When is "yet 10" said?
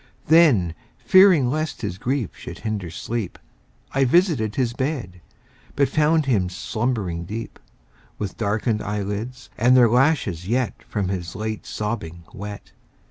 10.47-10.87